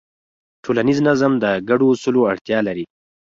[0.63, 2.85] ټولنیز نظم د ګډو اصولو اړتیا لري.